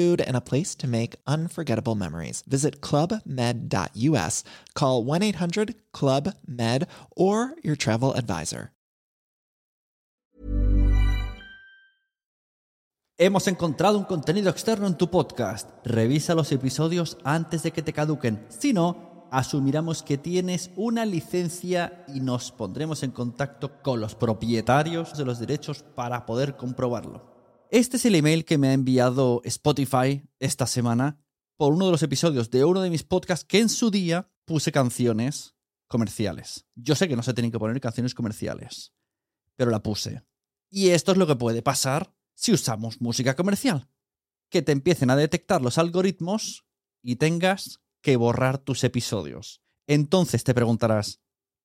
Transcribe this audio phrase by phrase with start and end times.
[0.00, 2.42] and a place to make unforgettable memories.
[2.46, 8.72] Visit clubmed.us, call 1 800 Club Med, or your travel advisor.
[13.22, 15.68] Hemos encontrado un contenido externo en tu podcast.
[15.84, 18.46] Revisa los episodios antes de que te caduquen.
[18.48, 25.18] Si no, asumiremos que tienes una licencia y nos pondremos en contacto con los propietarios
[25.18, 27.39] de los derechos para poder comprobarlo.
[27.70, 31.20] Este es el email que me ha enviado Spotify esta semana
[31.56, 34.72] por uno de los episodios de uno de mis podcasts que en su día puse
[34.72, 35.54] canciones
[35.86, 36.66] comerciales.
[36.74, 38.92] Yo sé que no se tienen que poner canciones comerciales,
[39.54, 40.24] pero la puse.
[40.68, 43.88] Y esto es lo que puede pasar si usamos música comercial.
[44.48, 46.66] Que te empiecen a detectar los algoritmos
[47.04, 49.62] y tengas que borrar tus episodios.
[49.86, 51.20] Entonces te preguntarás,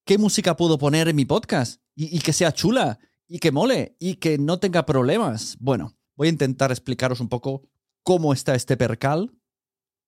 [0.06, 1.82] ¿qué música puedo poner en mi podcast?
[1.96, 5.58] Y, y que sea chula, y que mole, y que no tenga problemas.
[5.60, 7.64] Bueno, voy a intentar explicaros un poco
[8.04, 9.34] cómo está este percal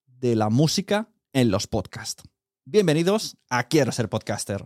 [0.06, 2.24] de la música en los podcasts.
[2.66, 4.66] Bienvenidos a Quiero ser podcaster.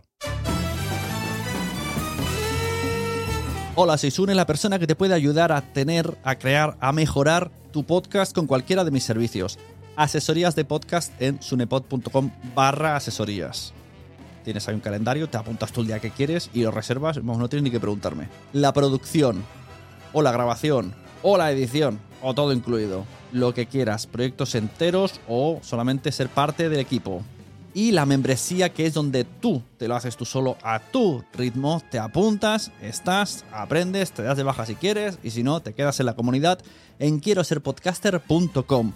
[3.74, 7.50] Hola, soy Sune, la persona que te puede ayudar a tener, a crear, a mejorar
[7.72, 9.58] tu podcast con cualquiera de mis servicios.
[9.96, 13.72] Asesorías de podcast en sunepod.com barra asesorías.
[14.44, 17.48] Tienes ahí un calendario, te apuntas tú el día que quieres y lo reservas, no
[17.48, 18.28] tienes ni que preguntarme.
[18.52, 19.44] La producción,
[20.12, 23.04] o la grabación, o la edición, o todo incluido.
[23.32, 27.22] Lo que quieras, proyectos enteros o solamente ser parte del equipo
[27.74, 31.82] y la membresía que es donde tú te lo haces tú solo a tu ritmo,
[31.90, 35.98] te apuntas, estás, aprendes, te das de baja si quieres y si no, te quedas
[36.00, 36.58] en la comunidad
[36.98, 38.92] en quiero ser podcaster.com.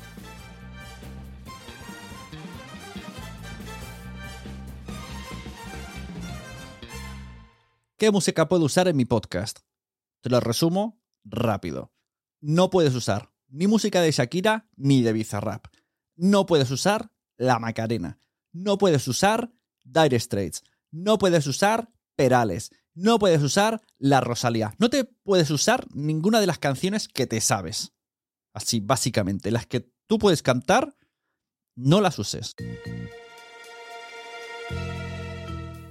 [8.07, 9.59] ¿Qué música puedo usar en mi podcast?
[10.21, 11.93] Te lo resumo rápido.
[12.41, 15.67] No puedes usar ni música de Shakira ni de Bizarrap.
[16.15, 18.21] No puedes usar la Macarena
[18.53, 19.53] no puedes usar
[19.83, 20.63] Dire Straits,
[20.93, 26.47] no puedes usar Perales, no puedes usar La Rosalía, no te puedes usar ninguna de
[26.47, 27.93] las canciones que te sabes.
[28.55, 30.97] Así, básicamente, las que tú puedes cantar,
[31.75, 32.55] no las uses.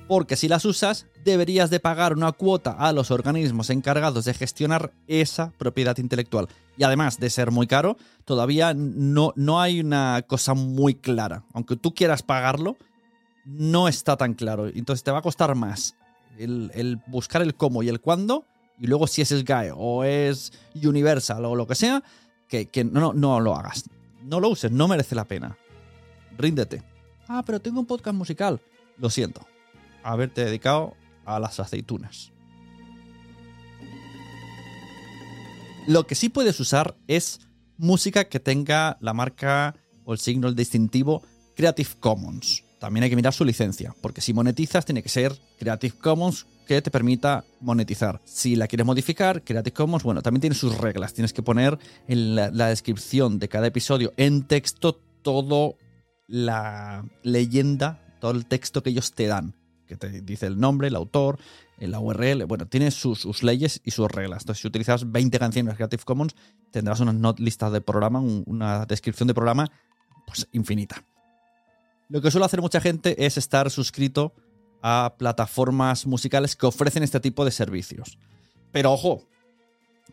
[0.07, 4.93] Porque si las usas, deberías de pagar una cuota a los organismos encargados de gestionar
[5.07, 6.47] esa propiedad intelectual.
[6.77, 11.43] Y además de ser muy caro, todavía no, no hay una cosa muy clara.
[11.53, 12.77] Aunque tú quieras pagarlo,
[13.45, 14.67] no está tan claro.
[14.67, 15.95] Entonces te va a costar más
[16.37, 18.45] el, buscar el cómo y el cuándo.
[18.79, 22.03] Y luego si es Sky o es Universal o lo que sea,
[22.47, 23.85] que, que no, no lo hagas.
[24.21, 25.57] No lo uses, no merece la pena.
[26.37, 26.83] Ríndete.
[27.27, 28.61] Ah, pero tengo un podcast musical.
[28.97, 29.41] Lo siento.
[30.05, 32.31] Haberte dedicado a las aceitunas.
[35.87, 37.41] Lo que sí puedes usar es
[37.77, 41.21] música que tenga la marca o el signo el distintivo
[41.55, 42.63] Creative Commons.
[42.79, 46.81] También hay que mirar su licencia, porque si monetizas tiene que ser Creative Commons que
[46.81, 48.21] te permita monetizar.
[48.25, 51.13] Si la quieres modificar, Creative Commons, bueno, también tiene sus reglas.
[51.13, 55.77] Tienes que poner en la, la descripción de cada episodio en texto todo
[56.27, 59.55] la leyenda, todo el texto que ellos te dan.
[59.87, 61.39] Que te dice el nombre, el autor,
[61.77, 62.45] la URL.
[62.45, 64.43] Bueno, tiene sus, sus, leyes y sus reglas.
[64.43, 66.35] Entonces, si utilizas 20 canciones Creative Commons,
[66.71, 69.71] tendrás una not lista de programa, una descripción de programa,
[70.25, 71.03] pues infinita.
[72.09, 74.33] Lo que suele hacer mucha gente es estar suscrito
[74.81, 78.17] a plataformas musicales que ofrecen este tipo de servicios.
[78.71, 79.23] Pero ojo,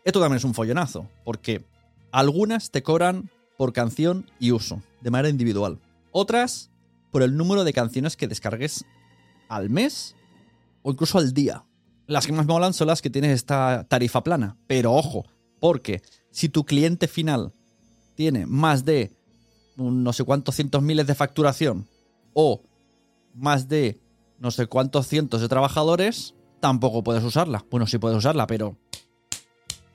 [0.03, 1.63] esto también es un follonazo, porque
[2.11, 5.79] algunas te cobran por canción y uso, de manera individual.
[6.11, 6.71] Otras,
[7.11, 8.85] por el número de canciones que descargues
[9.55, 10.15] al mes
[10.81, 11.63] o incluso al día.
[12.07, 14.57] Las que más molan son las que tienes esta tarifa plana.
[14.67, 15.25] Pero ojo,
[15.59, 16.01] porque
[16.31, 17.53] si tu cliente final
[18.15, 19.15] tiene más de
[19.75, 21.87] no sé cuántos cientos miles de facturación
[22.33, 22.61] o
[23.33, 23.99] más de
[24.39, 27.65] no sé cuántos cientos de trabajadores, tampoco puedes usarla.
[27.71, 28.77] Bueno, sí puedes usarla, pero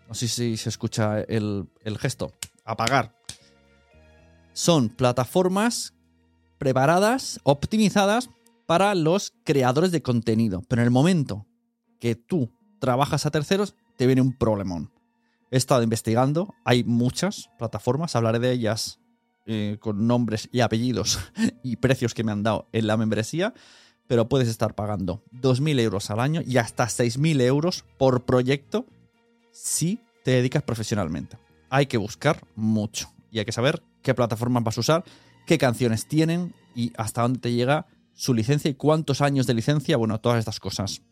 [0.08, 2.32] no sé si se escucha el, el gesto.
[2.64, 3.14] Apagar.
[4.54, 5.94] Son plataformas
[6.56, 8.30] preparadas, optimizadas
[8.68, 10.62] para los creadores de contenido.
[10.68, 11.46] Pero en el momento
[11.98, 14.92] que tú trabajas a terceros, te viene un problemón.
[15.50, 19.00] He estado investigando, hay muchas plataformas, hablaré de ellas
[19.46, 21.18] eh, con nombres y apellidos
[21.62, 23.54] y precios que me han dado en la membresía,
[24.06, 28.84] pero puedes estar pagando 2.000 euros al año y hasta 6.000 euros por proyecto
[29.50, 31.38] si te dedicas profesionalmente.
[31.70, 35.04] Hay que buscar mucho y hay que saber qué plataformas vas a usar,
[35.46, 37.86] qué canciones tienen y hasta dónde te llega
[38.18, 41.02] su licencia y cuántos años de licencia, bueno, todas estas cosas.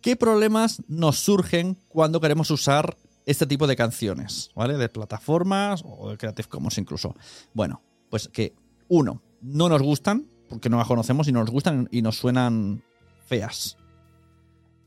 [0.00, 2.96] ¿Qué problemas nos surgen cuando queremos usar
[3.26, 4.78] este tipo de canciones, ¿vale?
[4.78, 7.16] De plataformas o de Creative Commons incluso.
[7.54, 8.54] Bueno, pues que
[8.88, 12.84] uno, no nos gustan, porque no las conocemos y no nos gustan y nos suenan
[13.26, 13.76] feas.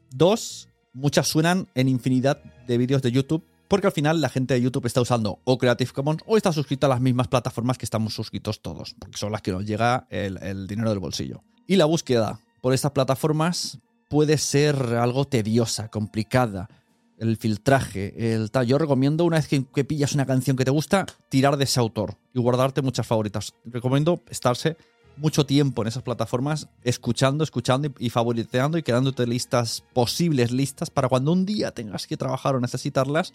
[0.10, 4.62] Dos, muchas suenan en infinidad de vídeos de YouTube, porque al final la gente de
[4.62, 8.14] YouTube está usando o Creative Commons o está suscrita a las mismas plataformas que estamos
[8.14, 11.44] suscritos todos, porque son las que nos llega el, el dinero del bolsillo.
[11.68, 13.80] Y la búsqueda por estas plataformas
[14.10, 16.70] puede ser algo tediosa, complicada
[17.18, 18.68] el filtraje, el tal.
[18.68, 22.18] Yo recomiendo, una vez que, pillas una canción que te gusta, tirar de ese autor
[22.34, 23.54] y guardarte muchas favoritas.
[23.66, 24.78] Recomiendo estarse
[25.18, 31.10] mucho tiempo en esas plataformas escuchando, escuchando y, favoriteando y quedándote listas, posibles listas, para
[31.10, 33.34] cuando un día tengas que trabajar o necesitarlas,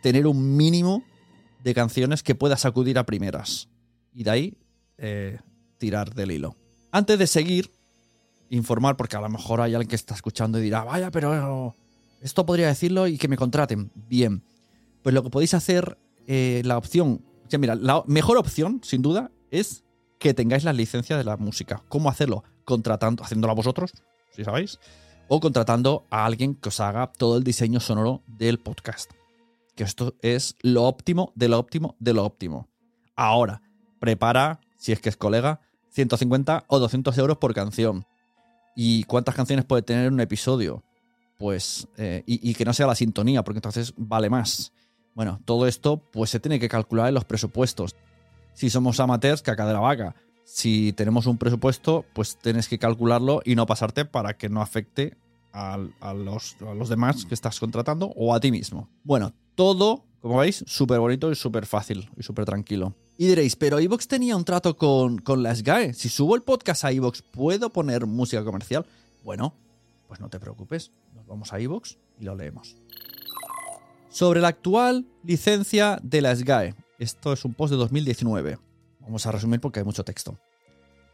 [0.00, 1.02] tener un mínimo
[1.64, 3.68] de canciones que puedas acudir a primeras.
[4.12, 4.54] Y de ahí
[4.96, 5.38] eh,
[5.78, 6.56] tirar del hilo.
[6.92, 7.72] Antes de seguir,
[8.50, 11.74] informar, porque a lo mejor hay alguien que está escuchando y dirá, vaya, pero
[12.20, 13.90] esto podría decirlo y que me contraten.
[13.94, 14.42] Bien.
[15.02, 17.22] Pues lo que podéis hacer, eh, la opción.
[17.48, 19.84] Ya mira, la mejor opción, sin duda, es
[20.18, 21.82] que tengáis la licencia de la música.
[21.88, 22.44] ¿Cómo hacerlo?
[22.64, 23.92] Contratando, haciéndolo vosotros,
[24.30, 24.78] si sabéis.
[25.28, 29.10] O contratando a alguien que os haga todo el diseño sonoro del podcast.
[29.74, 32.68] Que esto es lo óptimo de lo óptimo de lo óptimo.
[33.16, 33.60] Ahora,
[34.00, 35.60] prepara, si es que es colega,
[35.90, 38.06] 150 o 200 euros por canción.
[38.74, 40.82] ¿Y cuántas canciones puede tener un episodio?
[41.38, 44.72] pues, eh, y, que no sea la sintonía, porque entonces vale más.
[45.14, 47.94] Bueno, todo esto pues se tiene que calcular en los presupuestos.
[48.52, 50.14] Si somos amateurs, caca de la vaca.
[50.44, 55.16] Si tenemos un presupuesto, pues tienes que calcularlo y no pasarte para que no afecte
[55.52, 55.76] a,
[56.14, 58.88] los, a los, demás que estás contratando o a ti mismo.
[59.04, 62.94] Bueno, todo, como veis, súper bonito y súper fácil y súper tranquilo.
[63.16, 65.94] Y diréis, pero Evox tenía un trato con, con la SGAE.
[65.94, 68.84] Si subo el podcast a Evox, ¿puedo poner música comercial?
[69.22, 69.54] Bueno,
[70.08, 72.76] pues no te preocupes, nos vamos a iVoox y lo leemos.
[74.10, 76.74] Sobre la actual licencia de la SGAE.
[76.98, 78.58] Esto es un post de 2019.
[79.00, 80.38] Vamos a resumir porque hay mucho texto.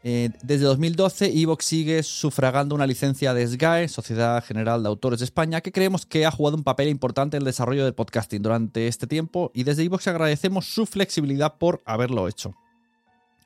[0.03, 5.25] Eh, desde 2012, Evox sigue sufragando una licencia de SGAE, Sociedad General de Autores de
[5.25, 8.87] España, que creemos que ha jugado un papel importante en el desarrollo del podcasting durante
[8.87, 12.55] este tiempo y desde Evox agradecemos su flexibilidad por haberlo hecho.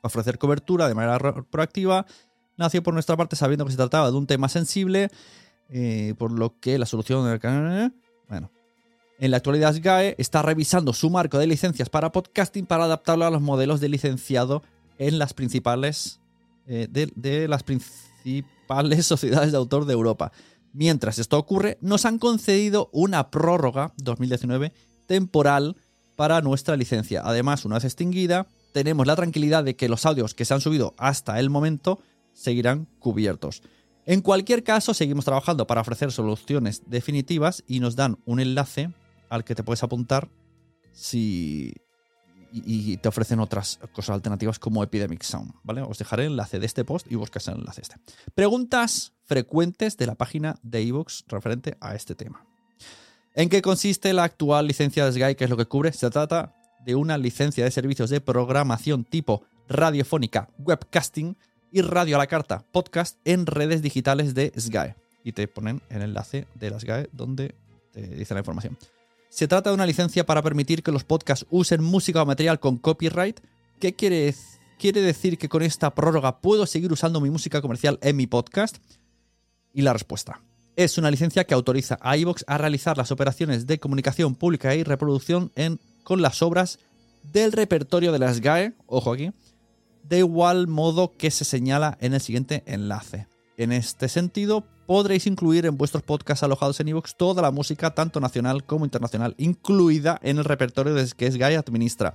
[0.00, 1.18] Ofrecer cobertura de manera
[1.50, 2.06] proactiva
[2.56, 5.10] nació por nuestra parte sabiendo que se trataba de un tema sensible,
[5.68, 7.38] eh, por lo que la solución...
[8.28, 8.50] Bueno,
[9.18, 13.30] en la actualidad SGAE está revisando su marco de licencias para podcasting para adaptarlo a
[13.30, 14.62] los modelos de licenciado
[14.98, 16.20] en las principales
[16.66, 20.32] eh, de, las principales sociedades de autor de Europa.
[20.72, 24.72] Mientras esto ocurre, nos han concedido una prórroga 2019
[25.06, 25.76] temporal
[26.16, 27.22] para nuestra licencia.
[27.24, 30.94] Además, una vez extinguida, tenemos la tranquilidad de que los audios que se han subido
[30.98, 32.00] hasta el momento
[32.32, 33.62] seguirán cubiertos.
[34.04, 38.90] En cualquier caso, seguimos trabajando para ofrecer soluciones definitivas y nos dan un enlace
[39.28, 40.28] al que te puedes apuntar
[40.92, 41.74] si
[42.64, 45.82] y, te ofrecen otras cosas alternativas como Epidemic Sound, ¿vale?
[45.82, 47.96] Os dejaré el enlace de este post y buscas el enlace este.
[48.34, 52.44] Preguntas frecuentes de la página de iVoox referente a este tema.
[53.34, 55.34] ¿En qué consiste la actual licencia de Sky?
[55.34, 55.92] ¿Qué es lo que cubre?
[55.92, 61.36] Se trata de una licencia de servicios de programación tipo radiofónica webcasting
[61.70, 64.94] y Radio a la Carta podcast en redes digitales de SGAE.
[65.24, 67.54] Y te ponen el enlace de la SGAE donde
[67.92, 68.78] te dice la información.
[69.28, 72.76] Se trata de una licencia para permitir que los podcasts usen música o material con
[72.76, 73.40] copyright.
[73.80, 74.34] ¿Qué quiere,
[74.78, 78.78] quiere decir que con esta prórroga puedo seguir usando mi música comercial en mi podcast?
[79.72, 80.40] Y la respuesta.
[80.76, 84.82] Es una licencia que autoriza a iVoox a realizar las operaciones de comunicación pública y
[84.82, 86.78] reproducción en, con las obras
[87.32, 89.32] del repertorio de las GAE, ojo aquí,
[90.02, 93.26] de igual modo que se señala en el siguiente enlace.
[93.56, 98.20] En este sentido, podréis incluir en vuestros podcasts alojados en iVoox toda la música, tanto
[98.20, 102.14] nacional como internacional, incluida en el repertorio que SGAE administra.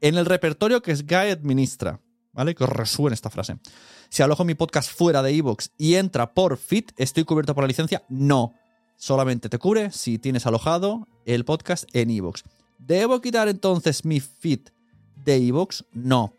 [0.00, 2.00] En el repertorio que SGAE administra,
[2.32, 2.54] ¿vale?
[2.54, 3.58] Que os resuene esta frase.
[4.10, 7.68] Si alojo mi podcast fuera de iVoox y entra por Fit, ¿estoy cubierto por la
[7.68, 8.04] licencia?
[8.08, 8.54] No.
[8.96, 12.42] Solamente te cubre si tienes alojado el podcast en iVoox.
[12.78, 14.60] ¿Debo quitar entonces mi feed
[15.24, 15.82] de iVoox?
[15.92, 16.32] No.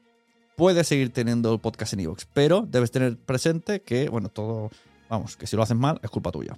[0.56, 4.72] Puedes seguir teniendo el podcast en iVoox, pero debes tener presente que, bueno, todo,
[5.10, 6.58] vamos, que si lo haces mal es culpa tuya.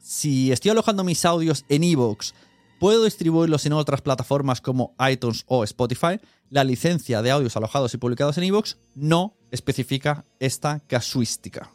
[0.00, 2.32] Si estoy alojando mis audios en iVoox,
[2.80, 6.18] ¿puedo distribuirlos en otras plataformas como iTunes o Spotify?
[6.48, 11.70] La licencia de audios alojados y publicados en iVoox no especifica esta casuística.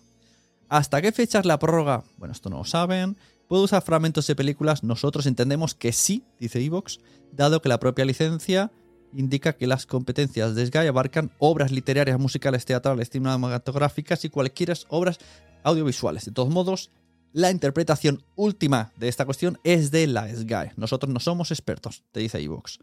[0.68, 2.04] ¿Hasta qué fecha es la prórroga?
[2.18, 3.16] Bueno, esto no lo saben.
[3.48, 4.84] ¿Puedo usar fragmentos de películas?
[4.84, 7.00] Nosotros entendemos que sí, dice Evox,
[7.32, 8.72] dado que la propia licencia
[9.16, 15.20] indica que las competencias de Sky abarcan obras literarias, musicales, teatrales, cinematográficas y cualquier obras
[15.64, 16.26] audiovisuales.
[16.26, 16.92] De todos modos,
[17.34, 20.72] la interpretación última de esta cuestión es de la Sky.
[20.78, 22.80] Nosotros no somos expertos, te dice Evox.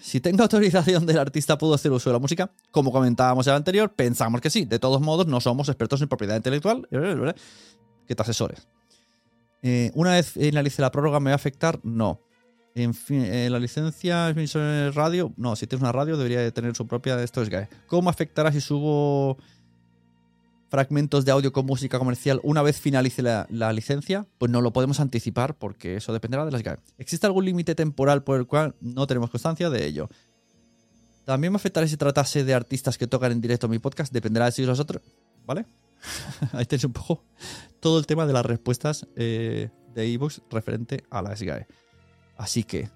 [0.00, 2.50] Si tengo autorización del artista, ¿puedo hacer uso de la música?
[2.70, 4.64] Como comentábamos en el anterior, pensamos que sí.
[4.64, 6.88] De todos modos, no somos expertos en propiedad intelectual.
[8.06, 8.66] Que te asesores.
[9.62, 11.78] Eh, una vez finalice la prórroga, ¿me va a afectar?
[11.82, 12.22] No.
[12.78, 15.32] En eh, la licencia es radio.
[15.36, 17.20] No, si tienes una radio, debería de tener su propia.
[17.22, 17.68] Esto es GAE.
[17.86, 19.36] ¿Cómo afectará si subo
[20.70, 24.26] fragmentos de audio con música comercial una vez finalice la, licencia?
[24.38, 26.78] Pues no lo podemos anticipar porque eso dependerá de las GAE.
[26.98, 30.08] ¿Existe algún límite temporal por el cual no tenemos constancia de ello?
[31.24, 34.12] También me afectará si tratase de artistas que tocan en directo mi podcast.
[34.12, 35.02] Dependerá de si los otros.
[35.44, 35.66] ¿Vale?
[36.52, 37.24] Ahí tenéis un poco
[37.80, 41.66] todo el tema de las respuestas eh, de Evox referente a la SGAE.
[42.38, 42.88] Así que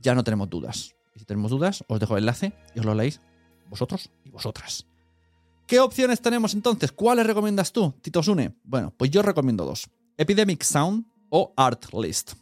[0.00, 0.96] ya no tenemos dudas.
[1.14, 3.20] Y si tenemos dudas, os dejo el enlace y os lo leéis
[3.70, 4.86] vosotros y vosotras.
[5.66, 6.90] ¿Qué opciones tenemos entonces?
[6.90, 8.56] ¿Cuáles recomiendas tú, Tito Sune?
[8.64, 12.32] Bueno, pues yo recomiendo dos: Epidemic Sound o Artlist.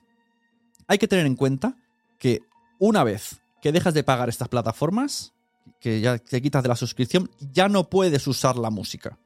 [0.87, 1.77] Hay que tener en cuenta
[2.19, 2.41] que
[2.79, 5.35] una vez que dejas de pagar estas plataformas,
[5.81, 9.19] que ya te quitas de la suscripción, ya no puedes usar la música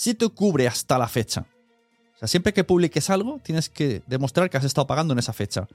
[0.00, 1.44] si te cubre hasta la fecha.
[2.14, 5.34] O sea, siempre que publiques algo, tienes que demostrar que has estado pagando en esa
[5.34, 5.68] fecha.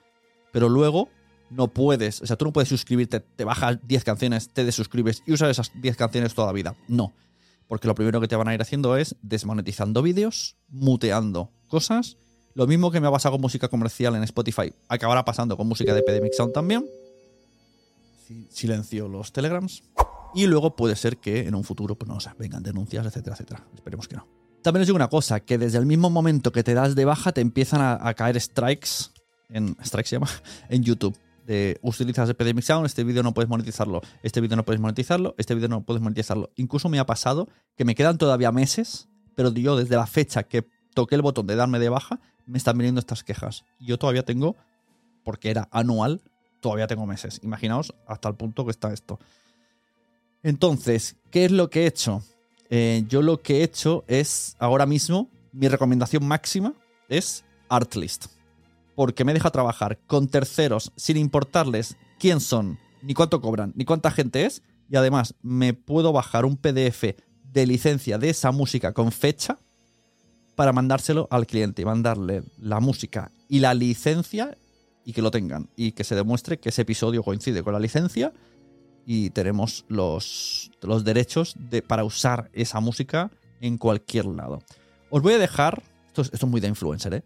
[0.56, 1.10] Pero luego
[1.50, 5.34] no puedes, o sea, tú no puedes suscribirte, te bajas 10 canciones, te desuscribes y
[5.34, 6.78] usas esas 10 canciones toda la vida.
[6.88, 7.12] No.
[7.68, 12.16] Porque lo primero que te van a ir haciendo es desmonetizando vídeos, muteando cosas.
[12.54, 15.94] Lo mismo que me ha pasado con música comercial en Spotify, acabará pasando con música
[15.94, 16.86] de Epidemic Sound también.
[18.50, 19.84] Silencio los telegrams.
[20.34, 23.68] Y luego puede ser que en un futuro, pues no sé, vengan denuncias, etcétera, etcétera.
[23.76, 24.26] Esperemos que no.
[24.66, 27.34] También os digo una cosa, que desde el mismo momento que te das de baja
[27.34, 29.12] te empiezan a, caer strikes,
[29.50, 30.30] en strikes se llama,
[30.70, 31.18] en YouTube.
[31.46, 35.54] De utilizas Epidemic Sound, este vídeo no puedes monetizarlo, este vídeo no puedes monetizarlo, este
[35.54, 36.50] vídeo no puedes monetizarlo.
[36.56, 37.48] Incluso me ha pasado
[37.78, 41.56] que me quedan todavía meses, pero yo desde la fecha que toqué el botón de
[41.56, 43.64] darme de baja, me están viniendo estas quejas.
[43.80, 44.56] Yo todavía tengo,
[45.24, 46.22] porque era anual,
[46.62, 47.40] todavía tengo meses.
[47.44, 49.20] Imaginaos hasta el punto que está esto.
[50.42, 52.24] Entonces, ¿qué es lo que he hecho?
[52.70, 56.74] Eh, yo lo que he hecho es, ahora mismo, mi recomendación máxima
[57.10, 58.35] es Artlist.
[58.96, 64.12] Porque me deja trabajar con terceros sin importarles quién son, ni cuánto cobran, ni cuánta
[64.12, 64.62] gente es.
[64.90, 67.16] Y además, me puedo bajar un PDF
[67.52, 69.58] de licencia de esa música con fecha
[70.56, 74.58] para mandárselo al cliente y mandarle la música y la licencia
[75.04, 75.70] y que lo tengan.
[75.76, 78.34] Y que se demuestre que ese episodio coincide con la licencia
[79.06, 84.64] y tenemos los, los derechos de, para usar esa música en cualquier lado.
[85.10, 87.24] Os voy a dejar, esto es, esto es muy de influencer, ¿eh?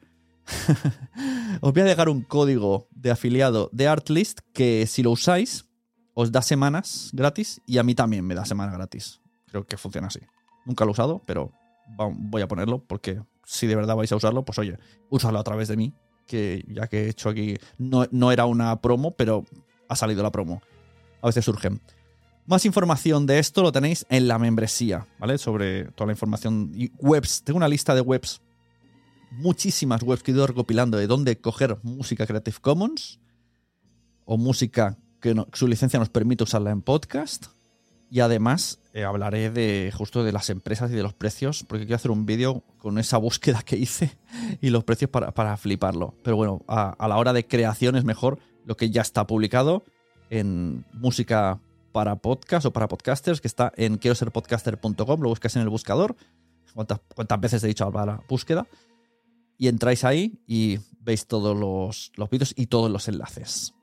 [1.62, 5.66] os voy a dejar un código de afiliado de Artlist que si lo usáis
[6.14, 9.22] os da semanas gratis y a mí también me da semanas gratis.
[9.48, 10.20] Creo que funciona así.
[10.66, 11.52] Nunca lo he usado, pero
[11.98, 14.78] voy a ponerlo porque si de verdad vais a usarlo, pues oye,
[15.10, 15.94] úsalo a través de mí,
[16.28, 19.46] que ya que he hecho aquí, no, no era una promo, pero
[19.88, 20.62] ha salido la promo
[21.22, 21.82] a veces surgen.
[22.46, 25.38] Más información de esto lo tenéis en la membresía, ¿vale?
[25.38, 27.44] Sobre toda la información y webs.
[27.44, 28.42] Tengo una lista de webs,
[29.32, 33.20] muchísimas webs que he ido recopilando de dónde coger música Creative Commons
[34.26, 37.48] o música que su licencia nos permite usarla en podcast.
[38.12, 41.98] Y además eh, hablaré de justo de las empresas y de los precios, porque quiero
[41.98, 44.18] hacer un vídeo con esa búsqueda que hice
[44.62, 46.16] y los precios para, para fliparlo.
[46.24, 49.84] Pero bueno, a, la hora de creación es mejor lo que ya está publicado
[50.32, 51.60] en música
[51.92, 55.70] para podcast o para podcasters, que está en quiero ser podcaster.com, lo buscas en el
[55.70, 56.16] buscador.
[56.74, 58.68] ¿Cuántas, ¿Cuántas, veces he dicho la búsqueda?
[59.60, 63.76] Y entráis ahí y veis todos los, los vídeos y todos los enlaces.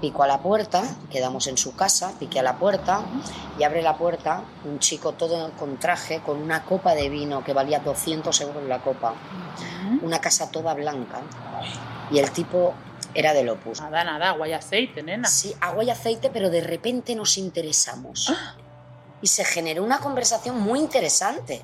[0.00, 3.04] Pico a la puerta, quedamos en su casa, piqué a la puerta
[3.58, 7.52] y abre la puerta un chico todo con traje, con una copa de vino que
[7.52, 9.14] valía 200 euros la copa,
[10.02, 11.22] una casa toda blanca
[12.12, 12.74] y el tipo
[13.14, 13.80] era del Opus.
[13.80, 15.28] Nada, nada, agua y aceite, nena.
[15.28, 18.32] Sí, agua y aceite, pero de repente nos interesamos.
[19.20, 21.62] Y se generó una conversación muy interesante.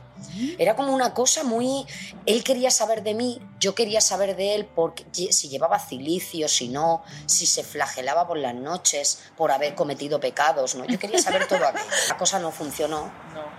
[0.59, 1.87] Era como una cosa muy...
[2.27, 6.69] Él quería saber de mí, yo quería saber de él porque si llevaba cilicio, si
[6.69, 10.85] no, si se flagelaba por las noches por haber cometido pecados, ¿no?
[10.85, 11.85] Yo quería saber todo aquello.
[12.09, 13.13] La cosa no funcionó,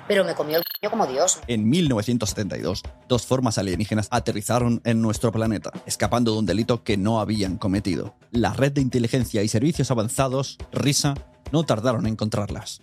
[0.07, 1.39] pero me comió el c como Dios.
[1.47, 7.19] En 1972, dos formas alienígenas aterrizaron en nuestro planeta, escapando de un delito que no
[7.19, 8.15] habían cometido.
[8.31, 11.15] La red de inteligencia y servicios avanzados, RISA,
[11.51, 12.81] no tardaron en encontrarlas.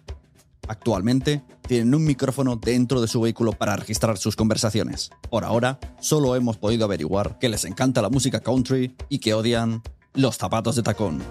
[0.68, 5.10] Actualmente tienen un micrófono dentro de su vehículo para registrar sus conversaciones.
[5.30, 9.82] Por ahora, solo hemos podido averiguar que les encanta la música country y que odian
[10.14, 11.22] los zapatos de tacón.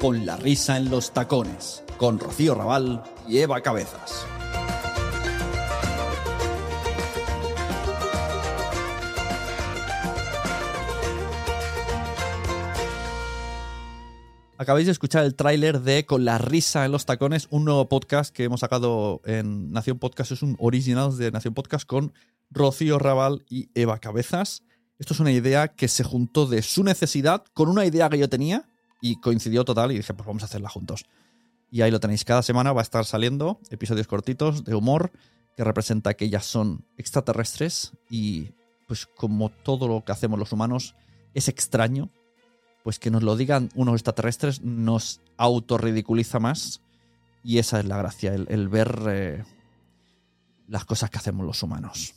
[0.00, 4.26] Con la risa en los tacones, con Rocío Raval y Eva Cabezas.
[14.58, 18.34] Acabáis de escuchar el tráiler de Con la risa en los tacones, un nuevo podcast
[18.34, 20.32] que hemos sacado en Nación Podcast.
[20.32, 22.14] Es un original de Nación Podcast con
[22.50, 24.62] Rocío Raval y Eva Cabezas.
[24.98, 28.30] Esto es una idea que se juntó de su necesidad con una idea que yo
[28.30, 28.66] tenía
[29.02, 31.04] y coincidió total y dije, pues vamos a hacerla juntos.
[31.70, 32.24] Y ahí lo tenéis.
[32.24, 35.12] Cada semana va a estar saliendo episodios cortitos de humor
[35.54, 38.52] que representa que ellas son extraterrestres y
[38.88, 40.94] pues como todo lo que hacemos los humanos
[41.34, 42.10] es extraño
[42.86, 46.82] pues que nos lo digan unos extraterrestres nos autorridiculiza más
[47.42, 49.44] y esa es la gracia, el, ver eh,
[50.68, 52.14] las cosas que hacemos los humanos.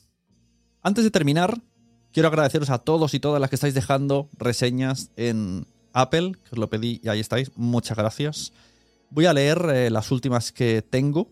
[0.83, 1.59] Antes de terminar,
[2.13, 6.59] quiero agradeceros a todos y todas las que estáis dejando reseñas en Apple, que os
[6.59, 8.53] lo pedí y ahí estáis, muchas gracias.
[9.09, 11.31] Voy a leer eh, las últimas que tengo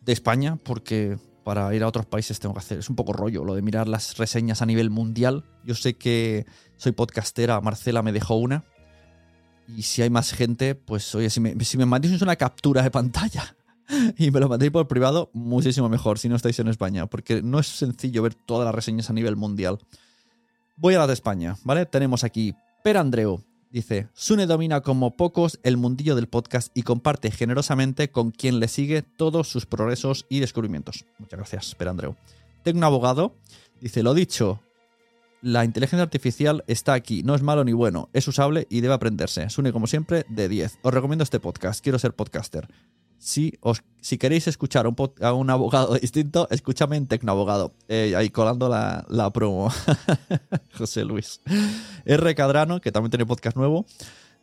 [0.00, 2.78] de España, porque para ir a otros países tengo que hacer.
[2.78, 5.44] Es un poco rollo lo de mirar las reseñas a nivel mundial.
[5.64, 8.64] Yo sé que soy podcastera, Marcela me dejó una.
[9.68, 13.56] Y si hay más gente, pues oye, si me, mandéis una captura de pantalla
[14.18, 17.60] y me lo mandéis por privado, muchísimo mejor si no estáis en España, porque no
[17.60, 19.78] es sencillo ver todas las reseñas a nivel mundial.
[20.76, 21.86] Voy a las de España, ¿vale?
[21.86, 23.42] Tenemos aquí Per Andreu,
[23.74, 28.68] Dice, Sune domina como pocos el mundillo del podcast y comparte generosamente con quien le
[28.68, 31.06] sigue todos sus progresos y descubrimientos.
[31.18, 32.14] Muchas gracias, Per Andreu.
[32.62, 33.34] Tengo un abogado.
[33.80, 34.62] Dice, lo dicho,
[35.42, 39.50] la inteligencia artificial está aquí, no es malo ni bueno, es usable y debe aprenderse.
[39.50, 40.78] Sune, como siempre, de 10.
[40.82, 42.68] Os recomiendo este podcast, quiero ser podcaster.
[43.24, 47.72] Si, os, si queréis escuchar un, a un, abogado distinto, escúchame en Tecnoabogado.
[47.88, 49.70] Eh, ahí colando la, la promo.
[50.76, 51.40] José Luis.
[52.04, 52.34] R.
[52.34, 53.86] Cadrano, que también tiene podcast nuevo,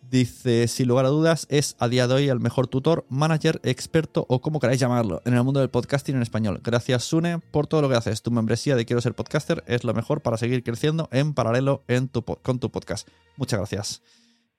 [0.10, 4.26] dice: Sin lugar a dudas, es a día de hoy el mejor tutor, manager, experto
[4.28, 6.60] o como queráis llamarlo en el mundo del podcasting en español.
[6.64, 8.24] Gracias, Sune, por todo lo que haces.
[8.24, 12.08] Tu membresía de Quiero ser podcaster es lo mejor para seguir creciendo en paralelo en
[12.08, 13.08] tu, con tu podcast.
[13.38, 14.02] Muchas gracias.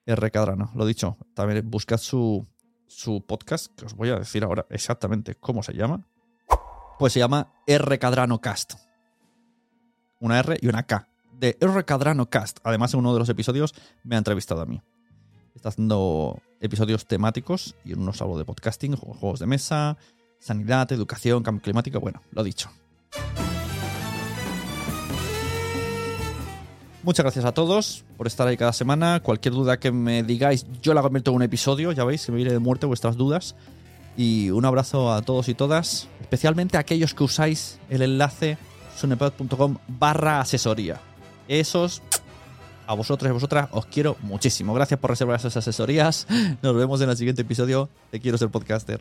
[0.06, 0.30] R.
[0.30, 2.46] Cadrano, lo dicho, también buscad su,
[2.94, 6.06] su podcast, que os voy a decir ahora exactamente cómo se llama.
[6.98, 8.74] Pues se llama R Cadrano Cast.
[10.20, 11.08] Una R y una K.
[11.32, 12.58] De R Cadrano Cast.
[12.62, 13.74] Además, en uno de los episodios
[14.04, 14.80] me ha entrevistado a mí.
[15.54, 19.96] Está haciendo episodios temáticos y en unos hablo de podcasting, juegos de mesa,
[20.38, 22.00] sanidad, educación, cambio climático.
[22.00, 22.70] Bueno, lo dicho.
[27.04, 29.18] Muchas gracias a todos por estar ahí cada semana.
[29.20, 32.36] Cualquier duda que me digáis, yo la convierto en un episodio, ya veis, que me
[32.36, 33.56] viene de muerte vuestras dudas.
[34.16, 38.56] Y un abrazo a todos y todas, especialmente a aquellos que usáis el enlace
[38.96, 41.00] sunepod.com barra asesoría.
[41.48, 42.02] Esos,
[42.86, 44.72] a vosotros y a vosotras, os quiero muchísimo.
[44.72, 46.28] Gracias por reservar esas asesorías.
[46.62, 49.00] Nos vemos en el siguiente episodio de Quiero ser podcaster.